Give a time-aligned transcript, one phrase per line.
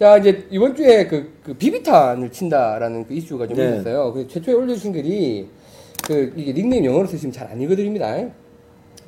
[0.00, 3.74] 자, 이제 이번 주에 그, 그 비비탄을 친다라는 그 이슈가 좀 네.
[3.74, 4.14] 있었어요.
[4.14, 5.46] 그 최초에 올려주신 글이
[6.06, 8.16] 그 이게 닉네임 영어로 쓰시면 잘 안 읽어드립니다.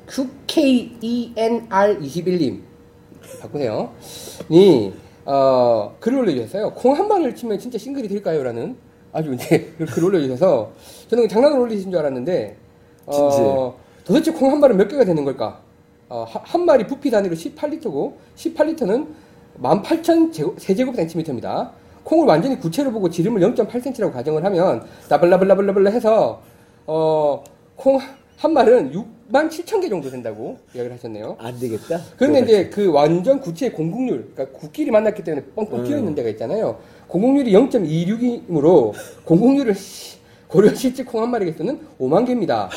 [0.07, 2.59] QKENR21님
[3.41, 3.91] 바꾸세요.
[4.51, 4.93] 니
[5.25, 6.73] 어, 글을 올려주셨어요.
[6.73, 8.75] 콩 한 방을 치면 진짜 싱글이 될까요?라는
[9.11, 10.73] 아주 이제 글 올려주셔서
[11.07, 12.55] 저는 장난을 올리신 줄 알았는데
[13.07, 15.59] 어, 도대체 콩 한 발은 몇 개가 되는 걸까?
[16.09, 19.07] 어, 하- 한 마리 부피 단위로 18리터고 18리터는
[19.61, 21.71] 18,000 세제곱센티미터입니다.
[22.03, 26.41] 콩을 완전히 구체로 보고 지름을 0.8cm라고 가정을 하면 나블라블라블라블라 해서
[26.85, 27.43] 어,
[27.75, 31.37] 콩한 말은 6만 7천 개 정도 된다고 이야기를 하셨네요.
[31.39, 32.01] 안 되겠다.
[32.17, 36.77] 그런데 이제 그 완전 구체의 공국률, 그러니까 국끼리 만났기 때문에 뻥뻥 튀어 있는 데가 있잖아요.
[37.07, 38.93] 공국률이 0.26이므로
[39.23, 40.17] 공국률을 시-
[40.47, 42.69] 고려 실제 콩 한 마리 개수는 5만 개입니다.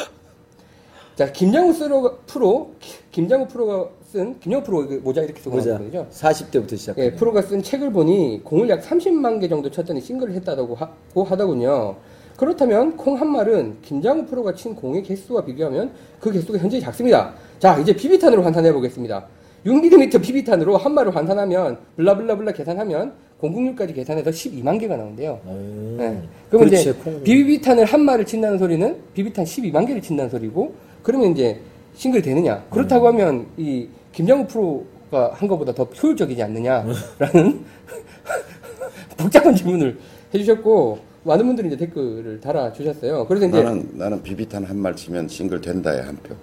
[1.16, 2.72] 자, 김장우 프로, 프로
[3.10, 5.58] 김장우 프로가 쓴 김장우 프로 그 모자 이렇게 쓰고.
[5.62, 6.06] 나온 거죠.
[6.12, 6.98] 40대부터 시작.
[6.98, 11.96] 예, 프로가 쓴 책을 보니 공을 약 30만 개 정도 쳤더니 싱글을 했다고 하고 하더군요.
[12.36, 17.32] 그렇다면 콩 한 말은 김장우 프로가 친 공의 개수와 비교하면 그 개수가 현저히 작습니다.
[17.58, 19.26] 자, 이제 비비탄으로 환산해 보겠습니다.
[19.64, 25.40] 6mm 비비탄으로 한 말을 환산하면 blah blah blah 계산하면 공극률까지 계산해서 12만 개가 나온대요.
[25.46, 25.96] 음.
[25.98, 26.22] 네.
[26.66, 27.22] 이제 그렇지, 콩.
[27.22, 30.74] 비비탄을 한 말을 친다는 소리는 비비탄 12만 개를 친다는 소리고
[31.06, 31.60] 그러면 이제
[31.94, 32.64] 싱글이 되느냐?
[32.68, 37.64] 그렇다고 하면 이 김장우 프로가 한 것보다 더 효율적이지 않느냐라는
[39.16, 39.96] 복잡한 질문을
[40.34, 43.24] 해주셨고 많은 분들이 이제 댓글을 달아주셨어요.
[43.28, 46.34] 그래서 이제 나는 나는 비비탄 한 말 치면 싱글 된다에 한 표.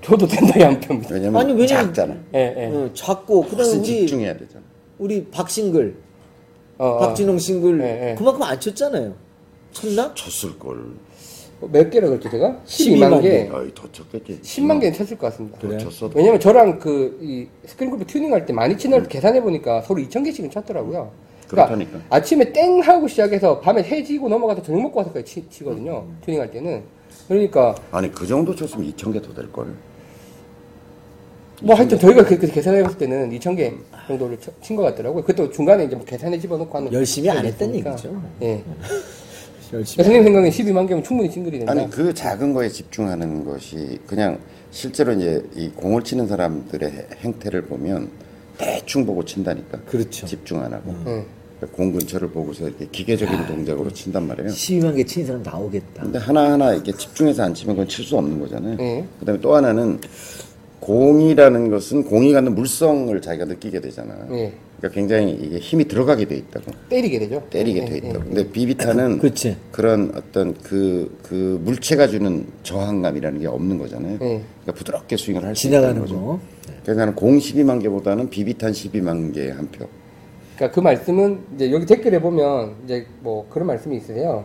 [0.00, 1.14] 저도 된다에 한 표입니다.
[1.14, 2.14] 왜냐면 아니, 왜냐면- 작잖아.
[2.34, 2.66] 예, 예.
[2.66, 4.62] 어, 작고 그다음에 우리 집중해야 되잖아.
[4.98, 5.96] 우리 박싱글,
[6.78, 6.98] 어, 어.
[6.98, 8.14] 박진홍 싱글 네, 네.
[8.16, 9.12] 그만큼 안 쳤잖아요.
[9.72, 10.14] 쳤나?
[10.14, 10.84] 쳤을 걸.
[11.60, 12.60] 몇 개라 그랬죠 제가?
[12.66, 13.48] 12만 12만 개.
[13.52, 14.40] 어이 더 쳤겠지.
[14.42, 15.58] 10만 개는 쳤을 것 같습니다.
[15.58, 16.12] 더 쳤어도.
[16.18, 20.00] 왜냐면 저랑 그, 이, 스크린 골프 튜닝 할 때 많이 치는 걸 계산해 보니까 서로
[20.02, 21.10] 2,000개씩은 쳤더라고요.
[21.48, 22.00] 그러니까 그렇다니까.
[22.10, 26.04] 아침에 땡 하고 시작해서 밤에 해지고 넘어가서 저녁 먹고 와서까지 치, 치거든요.
[26.24, 26.82] 튜닝 할 때는.
[27.28, 29.66] 그러니까, 아니 그 정도 쳤으면 2천 개 더 될 걸.
[31.62, 33.72] 뭐 하여튼 저희가 그, 그 계산해 봤을 때는 2,000개
[34.08, 35.22] 정도를 친 것 같더라고요.
[35.24, 36.92] 그것도 중간에 이제 뭐 계산에 집어넣고 하는.
[36.92, 37.92] 열심히 안 있으니까.
[37.92, 38.22] 얘기죠.
[38.42, 38.62] 예.
[39.72, 40.04] 열심히.
[40.04, 41.72] 선생님 생각엔 12만 개면 충분히 싱글이 된다.
[41.72, 44.38] 아니 그 작은 거에 집중하는 것이 그냥
[44.70, 48.08] 실제로 이제 이 공을 치는 사람들의 해- 행태를 보면
[48.58, 49.78] 대충 보고 친다니까.
[49.86, 50.26] 그렇죠.
[50.26, 50.90] 집중 안 하고.
[51.06, 51.24] 응.
[51.58, 54.50] 그러니까 공 근처를 보고서 이렇게 기계적인 동작으로 친단 말이에요.
[54.50, 56.02] 12만 개 치는 사람 나오겠다.
[56.02, 58.76] 근데 하나하나 이렇게 집중해서 안 치면 그건 칠 수 없는 거잖아요.
[58.76, 59.04] 네.
[59.20, 59.98] 그다음에 또 하나는
[60.80, 64.14] 공이라는 것은 공이 갖는 물성을 자기가 느끼게 되잖아.
[64.32, 64.52] 예.
[64.78, 66.70] 그러니까 굉장히 이게 힘이 들어가게 돼 있다고.
[66.90, 67.42] 때리게 되죠.
[67.50, 67.96] 때리게 예, 돼 예.
[67.98, 68.24] 있다고.
[68.24, 69.56] 근데 비비탄은 그렇지.
[69.72, 74.14] 그런 어떤 그, 그 물체가 주는 저항감이라는 게 없는 거잖아요.
[74.14, 74.18] 예.
[74.18, 76.14] 그러니까 부드럽게 스윙을 할 수 있다는 지나가는 거죠.
[76.16, 76.40] 거.
[76.82, 79.86] 그래서 나는 공 12만 개보다는 비비탄 12만 개한 표.
[80.56, 84.44] 그러니까 그 말씀은 이제 여기 댓글에 보면 이제 뭐 그런 말씀이 있으세요.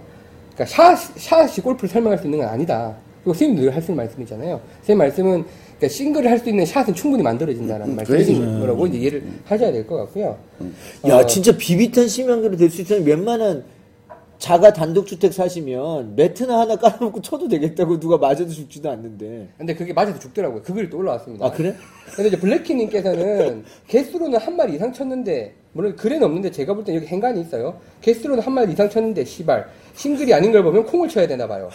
[0.54, 2.96] 그러니까 샷, 샷이 골프를 설명할 수 있는 건 아니다.
[3.24, 4.60] 그리고 선생님 늘 하시는 말씀이잖아요.
[4.78, 5.46] 선생님 말씀은
[5.82, 8.60] 그러니까 싱글을 할 수 있는 샷은 충분히 만들어진다는 음, 말씀이신 그래야지.
[8.62, 10.38] 거라고 이제 이해를 하셔야 될 것 같고요.
[11.08, 11.26] 야, 어.
[11.26, 13.64] 진짜 비비탄 10만 개로 될 수 있으면 웬만한
[14.38, 19.50] 자가 단독주택 사시면 매트나 하나 깔아놓고 쳐도 되겠다고 누가 맞아도 죽지도 않는데.
[19.58, 20.62] 근데 그게 맞아서 죽더라고요.
[20.64, 21.46] 그 글이 또 올라왔습니다.
[21.46, 21.76] 아, 그래?
[22.16, 27.06] 근데 이제 블랙키님께서는 개수로는 한 마리 이상 쳤는데 물론 글에는 없는데 제가 볼 땐 여기
[27.08, 27.80] 행간이 있어요.
[28.02, 31.70] 개수로는 한 마리 이상 쳤는데 시발 싱글이 아닌 걸 보면 콩을 쳐야 되나 봐요.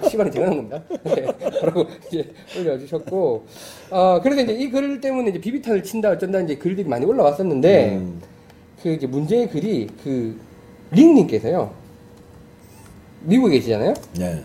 [0.00, 0.82] 그 시발은 제가 한 겁니다.
[1.04, 1.26] 네,
[1.62, 3.46] 라고 이제 올려주셨고
[3.90, 8.20] 어 그래서 이제 이 글 때문에 이제 비비탄을 친다 어쩐다 이제 글들이 많이 올라왔었는데 음.
[8.82, 10.38] 그 이제 문제의 글이 그
[10.90, 11.72] 링님께서요
[13.22, 13.94] 미국에 계시잖아요.
[14.18, 14.42] 네.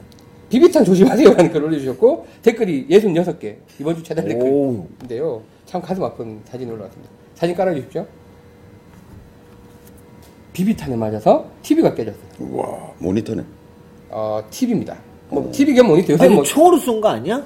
[0.49, 4.27] 비비탄 조심하세요라는 글 올려주셨고 댓글이 66개 이번 주 최다 오.
[4.27, 8.05] 댓글인데요 참 가슴 아픈 사진이 올라왔습니다 사진 깔아주십시오
[10.53, 12.21] 비비탄에 맞아서 TV가 깨졌어요
[12.51, 13.43] 와 모니터네.
[14.09, 14.95] 어, TV입니다
[15.29, 17.43] 뭐 TV 겸 모니터 요새 아니, 뭐 총으로 쏜 거 아니야?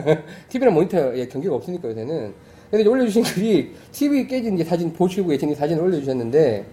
[0.50, 2.34] TV랑 모니터에 경계가 없으니까 요새는
[2.70, 6.66] 근데 이제 올려주신 글이 TV 깨진 이제 사진 보시고 계신 이 사진을 올려주셨는데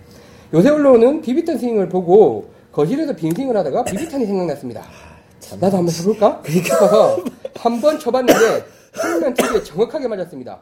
[0.54, 4.84] 요새 올라오는 비비탄 스윙을 보고 거실에서 빈 스윙을 하다가 비비탄이 생각났습니다
[5.62, 6.42] 나도 한번 해볼까?
[6.48, 7.18] 싶어서
[7.56, 10.60] 한 번 쳐봤는데 화면 TV에 정확하게 맞았습니다.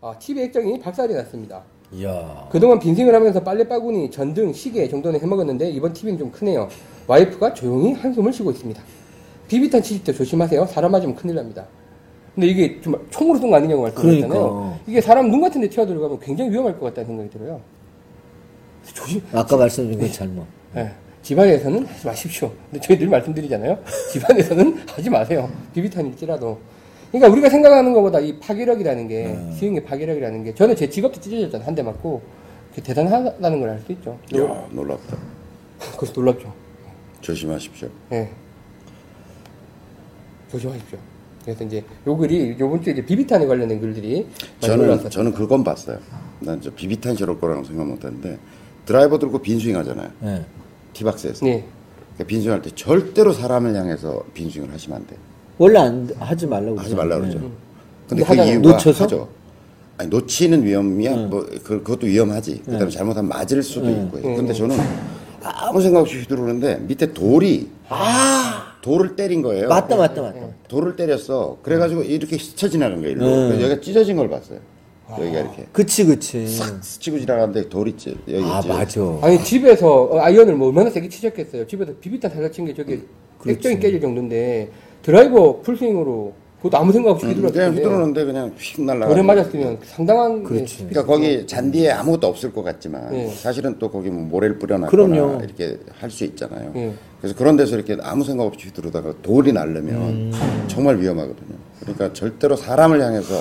[0.00, 1.62] 아, TV 액정이 박살이 났습니다.
[1.92, 2.48] 이야.
[2.50, 6.68] 그동안 빈생을 하면서 빨래바구니, 전등, 시계 정도는 해먹었는데 이번 TV는 좀 크네요.
[7.06, 8.82] 와이프가 조용히 한숨을 쉬고 있습니다.
[9.48, 10.66] 비비탄 치실 때 조심하세요.
[10.66, 11.64] 사람 맞으면 큰일 납니다.
[12.34, 14.28] 근데 이게 정말 총으로 쏜 거 아니냐고 말씀하셨잖아요.
[14.28, 14.78] 그러니까.
[14.86, 17.60] 이게 사람 눈 같은 데 튀어들어가면 굉장히 위험할 것 같다는 생각이 들어요.
[18.92, 20.44] 조심, 아까 말씀드린 건 잘못.
[20.76, 20.90] 예,
[21.22, 22.52] 집안에서는 하지 마십시오.
[22.70, 23.78] 근데 저희 늘 말씀드리잖아요.
[24.12, 25.48] 집안에서는 하지 마세요.
[25.74, 26.58] 비비탄일지라도.
[27.12, 31.66] 그러니까 우리가 생각하는 것보다 이 파괴력이라는 게, 스윙의 파괴력이라는 게, 저는 제 직업도 찢어졌잖아요.
[31.66, 32.20] 한 대 맞고.
[32.70, 34.18] 그게 대단하다는 걸 알 수 있죠.
[34.36, 35.16] 야 놀랍다.
[35.96, 36.52] 그래서 놀랍죠.
[37.22, 37.88] 조심하십시오.
[38.12, 38.30] 예.
[40.50, 40.98] 조심하십시오.
[41.44, 45.08] 그래서 이제 요 글이 요번 주에 이제 비비탄에 관련된 글들이 많이 저는 올라왔어요.
[45.10, 45.98] 저는 그건 봤어요.
[46.40, 48.38] 난 저 비비탄 저럴 거라고 생각 못했는데
[48.84, 50.10] 드라이버 들고 빈스윙 하잖아요.
[50.20, 50.44] 네.
[50.92, 51.46] 티박스에서.
[51.46, 51.64] 네.
[52.14, 55.16] 그러니까 빈스윙 할 때 절대로 사람을 향해서 빈스윙을 하시면 안 돼.
[55.58, 56.94] 원래 안 하지 말라고 하지.
[56.94, 57.38] 말라 그러죠.
[57.38, 57.44] 네.
[57.44, 57.54] 근데
[58.08, 58.52] 근데 그 하잖아요.
[58.52, 59.04] 이유가 놓쳐서?
[59.04, 59.28] 하죠.
[59.98, 61.16] 아니 놓치는 위험이야.
[61.28, 62.62] 뭐 그, 그것도 위험하지.
[62.64, 64.20] 그다음에 잘못하면 맞을 수도 있고.
[64.20, 64.76] 근데 저는
[65.42, 67.68] 아무 생각 없이 휘두르는데 밑에 돌이
[68.82, 69.68] 돌을 때린 거예요.
[69.68, 70.40] 맞다 맞다 맞다.
[70.68, 71.58] 돌을 때렸어.
[71.62, 73.12] 그래가지고 이렇게 스쳐 지나간 거예요.
[73.16, 73.24] 일로.
[73.24, 74.58] 그래서 여기가 찢어진 걸 봤어요.
[75.18, 76.46] 여기가 이렇게 그치 그치.
[76.46, 78.16] 스치고 지나가는데 돌 있지.
[78.28, 78.68] 여기 아 있지.
[78.68, 79.00] 맞아.
[79.22, 81.66] 아니 집에서 어, 아이언을 뭐 얼마나 세게 치셨겠어요.
[81.66, 83.00] 집에서 비비탄 살짝 친게 저게
[83.46, 84.68] 액정이 깨질 정도인데
[85.06, 89.08] 드라이버 풀스윙으로 그것도 아무 생각 없이 음, 그냥 휘둘렀는데 휘두르는데 그냥 휙 날라가.
[89.08, 90.78] 돌에 맞았으면 상당한 그렇지.
[90.82, 93.28] 예, 그러니까 거기 잔디에 아무것도 없을 것 같지만 예.
[93.28, 95.42] 사실은 또 거기 뭐 모래를 뿌려놨거나 그럼요.
[95.44, 96.72] 이렇게 할 수 있잖아요.
[96.74, 96.92] 예.
[97.20, 100.32] 그래서 그런 데서 이렇게 아무 생각 없이 휘두르다가 돌이 날르면 음.
[100.66, 101.56] 정말 위험하거든요.
[101.82, 103.34] 그러니까 절대로 사람을 향해서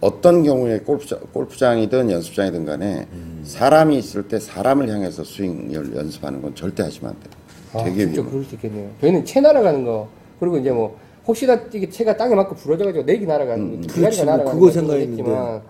[0.00, 3.42] 어떤 경우에 골프장, 골프장이든 연습장이든 간에 음.
[3.44, 7.32] 사람이 있을 때 사람을 향해서 스윙을 연습하는 건 절대 하시면 안 돼요.
[7.74, 8.30] 아, 되게 진짜 위험해요.
[8.30, 8.88] 그럴 수 있겠네요.
[9.02, 10.08] 저희는 채 날아가는 거
[10.40, 10.96] 그리고 이제 뭐
[11.26, 14.70] 혹시나 이게 채가 땅에 맞고 부러져가지고 내기 날아가는 거, 그렇지, 기다리가 뭐 날아가는 그거.
[14.72, 15.62] 생각했지만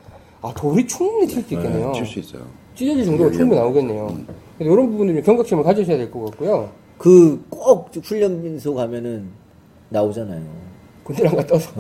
[0.43, 1.93] 아 돌이 충분히 칠수 있겠네요.
[1.93, 2.43] 칠수 있어요.
[2.75, 4.07] 찢어질 정도가 충분히 나오겠네요.
[4.59, 6.71] 그래서 이런 부분들은 경각심을 가지셔야 될 것 같고요.
[6.99, 9.29] 그 꼭 훈련소 가면은
[9.91, 10.43] 나오잖아요.
[11.05, 11.71] 갔다 와서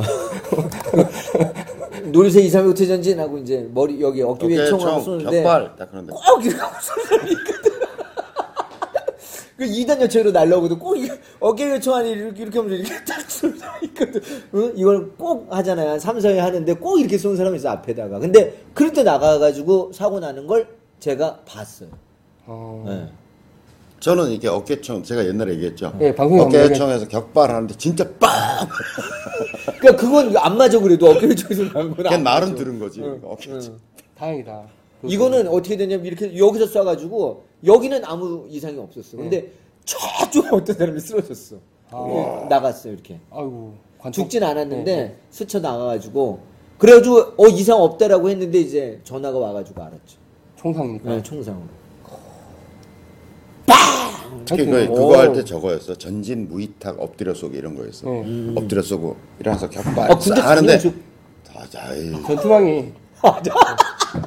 [2.04, 5.88] 놀이새 2, 3, 5 퇴전진하고 이제 머리 여기 어깨 위에 총하고 총, 쏘는데 격발 딱
[5.90, 7.72] 그런데 꼭 이렇게 하고 쏘는 사람이 있거든.
[9.56, 10.78] 그 2단 여체로 날라오거든.
[10.78, 11.12] 꼭 이게
[11.46, 14.20] 어깨 안에 이렇게, 이렇게 하면서 이렇게 딱 쏘는 사람이 있거든.
[14.54, 14.72] 응?
[14.74, 15.90] 이걸 꼭 하잖아요.
[15.90, 18.18] 한 3, 4회 하는데 꼭 이렇게 쏘는 사람이 있어, 앞에다가.
[18.18, 20.66] 근데 그럴 때 나가가지고 사고 나는 걸
[20.98, 21.90] 제가 봤어요.
[22.46, 23.08] 어, 네.
[24.00, 25.96] 저는 이게 어깨총 제가 옛날에 얘기했죠.
[26.00, 28.30] 예, 방송에 한번 어깨총에서 격발하는데 진짜 빵.
[29.80, 32.18] 그러니까 그건 안 맞아 그래도 어깨 위에 총에서 나온 건 맞아.
[32.18, 33.02] 말은 들은 거지.
[33.22, 33.78] 어깨총.
[34.16, 34.62] 다행이다.
[35.02, 39.16] 그- 이거는 어떻게 되냐면 이렇게 여기서 쏴가지고 여기는 아무 이상이 없었어.
[39.16, 39.50] 근데
[39.86, 41.56] 저쪽 어떤 사람이 쓰러졌어.
[41.56, 43.18] 예, 나갔어요 이렇게.
[43.30, 46.40] 아이고 관통- 죽진 않았는데 스쳐 나가가지고
[46.78, 50.18] 그래가지고 어 이상 없다라고 했는데 이제 전화가 와가지고 알았죠.
[50.56, 51.08] 총상이니까.
[51.08, 51.64] 네, 총상으로.
[54.44, 55.12] 특히 그, 그거 오.
[55.14, 55.94] 할때 저거였어.
[55.96, 58.08] 전진 무이탁 엎드려 쏘기 이런 거였어.
[58.08, 58.52] 네.
[58.56, 61.02] 엎드려 쏘고 일어나서 격발 아, 근데 싹 하는데 지금
[61.46, 62.92] 다자이 전투망이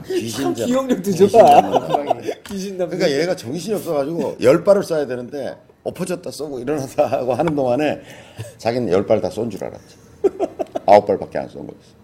[0.06, 0.66] 귀신자.
[0.66, 1.46] 기억력도 귀신 좋아.
[1.46, 1.80] 잡는다.
[1.88, 2.90] 전투망이 귀신 남.
[2.90, 8.02] 그러니까 얘가 정신이 없어가지고 열 발을 쏴야 되는데 엎어졌다 쏘고 일어났다 하고 하는 동안에
[8.58, 9.96] 자기는 열 발 다 쏜 줄 알았지.
[10.86, 12.00] 아홉 발밖에 안 쏜 거였어.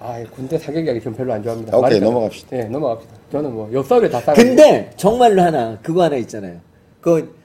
[0.00, 1.70] 아 군대 사격 이야기 좀 별로 안 좋아합니다.
[1.76, 2.10] 오케이, 말했잖아요.
[2.12, 2.56] 넘어갑시다.
[2.56, 3.14] 네 넘어갑시다.
[3.32, 4.32] 저는 뭐 옆사람에 다 싸.
[4.32, 6.60] 근데 정말로 하나 그거 하나 있잖아요.
[7.00, 7.36] 그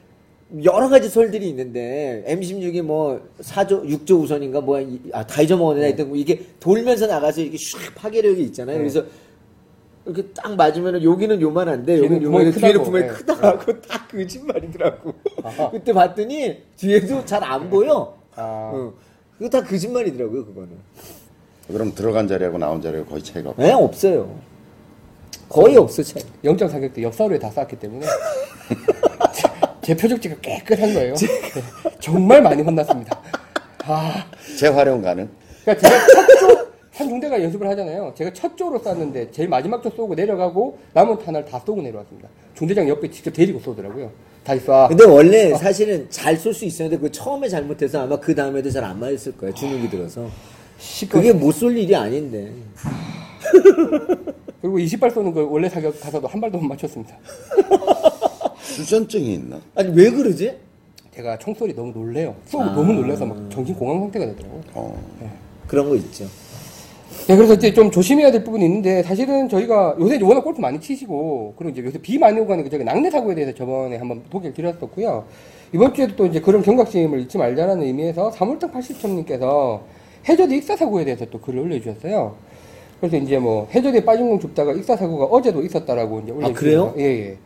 [0.63, 7.07] 여러 가지 설들이 있는데 M16이 뭐 4조 6조 우선인가 뭐아다 잊어먹었네 하여튼 뭐 이게 돌면서
[7.07, 8.77] 나가서 이게 슉 파괴력이 있잖아요.
[8.77, 9.03] 그래서
[10.05, 12.85] 이렇게 딱 맞으면은 여기는 요만한데 여기는 요만한데 뒤에는 크다고.
[12.91, 13.13] 구멍이 네.
[13.13, 15.13] 크다고 딱 거짓말이더라고.
[15.71, 18.17] 그때 봤더니 뒤에도 잘 안 보여.
[18.35, 18.71] 아.
[18.73, 18.93] 어.
[19.37, 20.69] 그거 다 거짓말이더라고요 그거는.
[21.67, 23.63] 그럼 들어간 자리하고 나온 자리하고 거의 차이가 없어.
[23.63, 24.35] 에 없어요.
[25.49, 26.23] 거의 없어 차이.
[26.43, 28.05] 영장 사격도 옆사람에 다 쌌기 때문에
[29.33, 29.43] 제,
[29.81, 31.13] 제 표적지가 깨끗한 거예요.
[31.15, 31.27] 네,
[31.99, 33.19] 정말 많이 혼났습니다.
[33.85, 34.25] 아,
[34.57, 35.29] 재활용 가능?
[35.63, 36.62] 그러니까 제가 첫 조,
[36.93, 38.13] 한 중대가 연습을 하잖아요.
[38.15, 42.29] 제가 첫 조로 쐈는데 제일 마지막 조 쏘고 내려가고 남은 탄을 다 쏘고 내려왔습니다.
[42.55, 44.11] 중대장 옆에 직접 데리고 쏘더라고요.
[44.43, 44.89] 다시 쏴.
[44.89, 48.99] 근데 원래 사실은 잘 쏠 수 있었는데 그 처음에 잘못해서 아마 그 다음에도 잘 안
[48.99, 49.53] 맞았을 거예요.
[49.55, 50.29] 주눅이 들어서.
[50.77, 52.51] 시끄러- 그게 못 쏠 일이 아닌데.
[54.61, 57.17] 그리고 20발 쏘는 거 원래 사격 가서도 한 발도 못 맞췄습니다.
[58.61, 59.59] 수전증이 있나?
[59.75, 60.57] 아니 왜 그러지?
[61.15, 62.35] 제가 총소리 너무 놀래요.
[62.45, 64.61] 쏘고 너무 놀라서 막 정신 공황 상태가 되더라고요.
[64.73, 65.03] 어.
[65.67, 66.25] 그런 거 있죠.
[67.27, 70.79] 네, 그래서 이제 좀 조심해야 될 부분이 있는데 사실은 저희가 요새 이제 워낙 골프 많이
[70.79, 74.53] 치시고 그리고 이제 요새 비 많이 오고 하니까 저희가 낙뢰 사고에 대해서 저번에 한번 소개를
[74.53, 75.23] 드렸었고요.
[75.73, 79.79] 이번 주에도 또 이제 그런 경각심을 잊지 말자라는 의미에서 3월당 80점님께서
[80.27, 82.35] 해저드 익사 사고에 대해서 또 글을 올려주셨어요.
[82.99, 86.53] 그래서 이제 뭐 해저드에 빠진 공 줍다가 익사 사고가 어제도 있었다라고 이제 올려주셨어요.
[86.53, 86.93] 그래요?
[86.97, 87.37] 예, 예.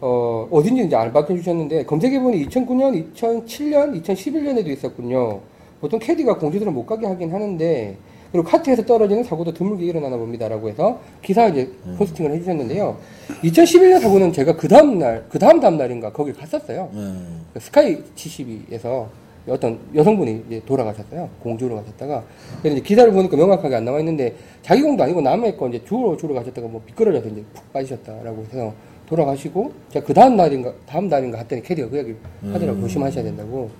[0.00, 5.40] 어, 어딘지 이제 안 밝혀주셨는데, 검색해보니 2009년, 2007년, 2011년에도 있었군요.
[5.80, 7.96] 보통 캐디가 공주들은 못 가게 하긴 하는데,
[8.32, 12.96] 그리고 카트에서 떨어지는 사고도 드물게 일어나나 봅니다라고 해서 기사 이제 포스팅을 해주셨는데요.
[13.42, 16.90] 2011년 사고는 제가 그 다음 날, 그 다음 다음 날인가 거기 갔었어요.
[16.92, 17.42] 음.
[17.54, 19.06] 그 스카이 72에서
[19.48, 21.28] 어떤 여성분이 이제 돌아가셨어요.
[21.40, 22.22] 공주로 가셨다가.
[22.64, 26.34] 이제 기사를 보니까 명확하게 안 나와 있는데 자기 공도 아니고 남의 거 이제 주로 주로
[26.34, 28.74] 가셨다가 뭐 미끄러져서 이제 푹 빠지셨다라고 해서
[29.06, 32.14] 돌아가시고 제가 그 다음 날인가 다음 날인가 했더니 캐디가 그 이야기
[32.52, 33.70] 하더라고 조심하셔야 된다고.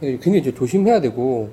[0.00, 1.48] 굉장히 이제 조심해야 되고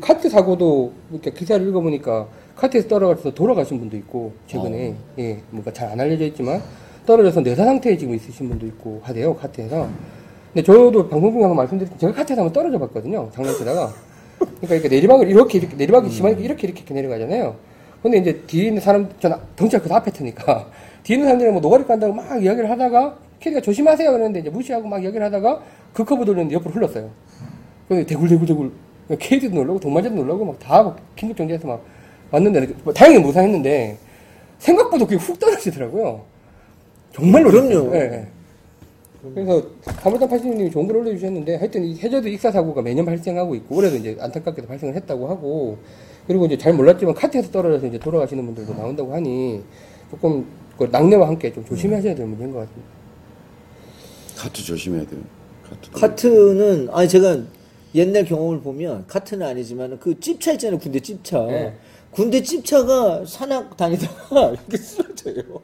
[0.00, 5.98] 카트 사고도 이렇게 기사를 읽어보니까 카트에서 떨어져서 돌아가신 분도 있고 최근에 예 뭔가 잘 안
[5.98, 6.62] 알려져 있지만
[7.04, 9.88] 떨어져서 뇌사 상태에 지금 있으신 분도 있고 하대요 카트에서.
[10.52, 13.92] 근데 저도 방송 중에 한번 말씀드렸지만 제가 카트에서 한번 떨어져 봤거든요 장난치다가.
[14.38, 17.56] 그러니까 이렇게 내리막을 이렇게 이렇게 내리막이 심하니까 이렇게 이렇게 이렇게 내려가잖아요.
[18.02, 20.68] 근데 이제 뒤에 있는 사람 전 덩치가 그 앞에 트니까
[21.02, 25.02] 뒤에 있는 사람들이 뭐 노가리 깐다고 막 이야기를 하다가 캐디가 조심하세요 그러는데 이제 무시하고 막
[25.02, 25.60] 이야기를 하다가
[25.92, 27.10] 그 커브 돌렸는데 옆으로 흘렀어요.
[27.88, 28.70] 근데 대굴대굴대굴
[29.18, 31.84] 캐디도 놀라고 동반자도 놀라고 막다 긴급 정지해서 막
[32.30, 33.98] 왔는데 뭐 다행히 무사했는데
[34.58, 36.22] 생각보다 그게 훅 떨어지더라고요.
[37.12, 37.94] 정말로 그럼요.
[37.94, 38.26] 예, 예.
[39.34, 43.96] 그래서 가물단 80님이 좋은 글 올려주셨는데 하여튼 이 해저드 익사 사고가 매년 발생하고 있고 올해도
[43.96, 45.78] 이제 안타깝게도 발생을 했다고 하고
[46.26, 49.62] 그리고 이제 잘 몰랐지만 카트에서 떨어져서 이제 돌아가시는 분들도 나온다고 하니
[50.10, 52.88] 조금 그 낙뢰와 함께 좀 조심하셔야 될 문제인 것 같습니다.
[54.36, 55.20] 카트 조심해야 돼요.
[55.68, 55.90] 카트.
[55.92, 57.38] 카트는 아니 제가
[57.94, 61.74] 옛날 경험을 보면 카트는 아니지만 그 찝차 있잖아요 군대 찝차 네.
[62.10, 65.60] 군대 찝차가 산악 다니다가 이렇게 쓰러져요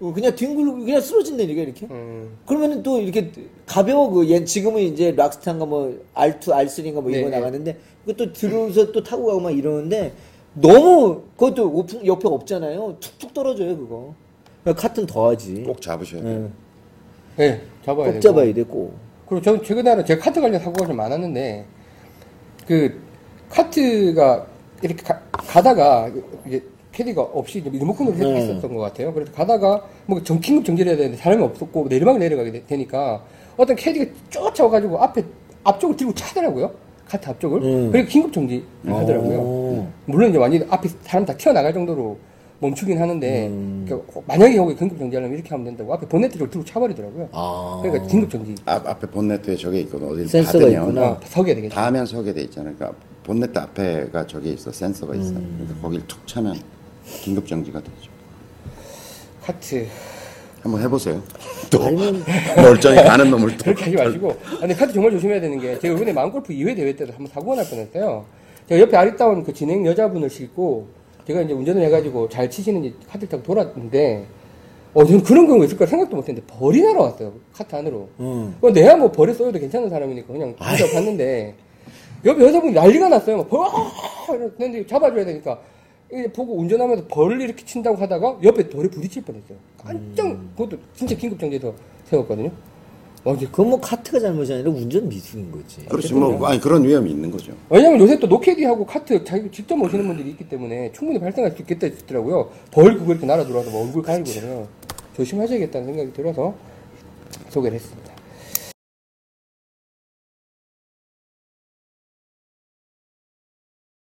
[0.00, 2.38] 어, 그냥 뒹굴고 그냥 쓰러진다니까 이렇게 음.
[2.46, 3.30] 그러면은 또 이렇게
[3.66, 7.36] 가벼워 그 얘- 지금은 이제 락스타인가 뭐 R2 R3인가 뭐 네, 이거 네.
[7.36, 10.12] 나가는데 그것도 들어서 또 타고 가고 막 이러는데
[10.54, 14.14] 너무 그것도 오픈- 옆에 없잖아요 툭툭 떨어져요 그거
[14.64, 16.50] 그러니까 카트는 더하지 꼭 잡으셔야 돼요.
[17.38, 17.48] 예.
[17.48, 18.20] 네, 잡아야 꼭 되고.
[18.20, 18.94] 잡아야 돼 꼭
[19.30, 21.64] 그리고 저는 최근에 하는 제가 카트 관련 사고가 좀 많았는데
[22.66, 23.00] 그
[23.48, 24.44] 카트가
[24.82, 26.10] 이렇게 가, 다가
[26.48, 26.60] 이제
[26.90, 28.34] 캐디가 없이 리모컨으로 네.
[28.42, 29.14] 했었던 것 같아요.
[29.14, 33.22] 그래서 가다가 뭐 정, 긴급 정지를 해야 되는데 사람이 없었고 내리막을 내려가게 되- 되니까
[33.56, 35.22] 어떤 캐디가 쫓아와가지고 앞에
[35.62, 36.72] 앞쪽을 들고 차더라고요.
[37.06, 37.62] 카트 앞쪽을.
[37.62, 37.92] 음.
[37.92, 39.38] 그리고 긴급 정지를 하더라고요.
[39.38, 39.86] 오.
[40.06, 42.18] 물론 이제 완전히 앞에 사람 다 튀어나갈 정도로
[42.60, 43.84] 멈추긴 하는데 음.
[43.86, 47.28] 그러니까 만약에 여기 긴급 정지하려면 이렇게 하면 된다고 앞에 본네트 쪽을 들고 차버리더라고요.
[47.32, 47.80] 아.
[47.82, 48.54] 그러니까 긴급 정지.
[48.66, 50.08] 앞, 앞에 본네트에 저게 있거든.
[50.08, 51.06] 어디 센서가 닿으면 있구나.
[51.06, 51.74] 아, 서게 되겠죠.
[51.74, 52.74] 닿으면 서게 돼 있잖아요.
[52.76, 54.70] 그러니까 본네트 앞에가 저게 있어.
[54.70, 55.30] 센서가 있어.
[55.30, 55.56] 음.
[55.58, 56.56] 그러니까 거길 툭 차면
[57.22, 58.10] 긴급 정지가 되죠.
[59.42, 59.86] 카트
[60.62, 61.22] 한번 해보세요.
[61.70, 61.78] 또
[62.60, 65.94] 멀쩡히 가는 놈을 또 그렇게 하지 마시고 아, 근데 카트 정말 조심해야 되는 게 제가
[65.94, 68.24] 이번에 마음골프 2회 대회 때도 한번 사고가 날 뻔했어요
[68.68, 70.88] 제가 옆에 아리따운 그 진행 여자분을 싣고
[71.30, 74.26] 제가 이제 운전을 해가지고 잘 치시는 이제 카트를 타고 돌았는데
[74.92, 78.08] 어 저는 그런 경우가 있을까 생각도 못 했는데 벌이 날아왔어요 카트 안으로.
[78.18, 78.56] 음.
[78.60, 81.54] 그 내가 뭐 벌에 쏘여도 괜찮은 사람이니까 그냥 혼자 봤는데
[82.24, 83.38] 옆에 여자분이 난리가 났어요.
[83.38, 84.34] 막 벌, 아!
[84.34, 85.58] 이러는데 잡아줘야 되니까.
[86.12, 89.56] 이게 보고 운전하면서 벌을 이렇게 친다고 하다가 옆에 돌에 부딪힐 뻔했어요.
[89.78, 91.72] 깜짝 그것도 진짜 긴급정지해서
[92.06, 92.50] 세웠거든요
[93.22, 95.84] 어, 그건 뭐 카트가 잘못이 아니라 운전 미숙인 거지.
[95.86, 97.52] 그렇지 뭐 아니 그런 위험이 있는 거죠.
[97.68, 101.86] 왜냐면 요새 또 노캐디하고 카트 자기 직접 모시는 분들이 있기 때문에 충분히 발생할 수 있겠다
[101.86, 102.50] 했더라고요.
[102.70, 104.66] 벌 그거 이렇게 날아 들어와서 뭐 얼굴 가리고 그러면
[105.16, 106.54] 조심하셔야겠다는 생각이 들어서
[107.50, 108.09] 소개를 했습니다.